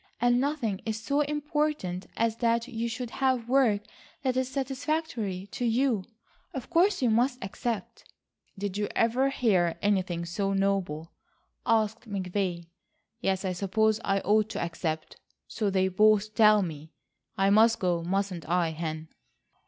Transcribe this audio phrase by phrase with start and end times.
[0.19, 3.81] And nothing is so important as that you should have work
[4.23, 6.05] that is satisfactory to you.
[6.55, 8.11] Of course you must accept."
[8.57, 11.11] "Did you ever hear anything so noble?"
[11.67, 12.65] asked McVay.
[13.19, 15.17] "Yes, I suppose I ought to accept.
[15.47, 16.89] So they both tell me.
[17.37, 19.07] I must go, mustn't I, Hen?"